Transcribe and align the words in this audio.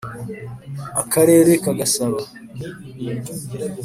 akarere 1.01 1.51
ka 1.63 1.71
gasaba 1.79 2.21